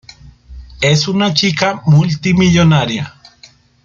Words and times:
Es 0.81 1.07
una 1.07 1.31
chica 1.31 1.83
multimillonaria. 1.85 3.15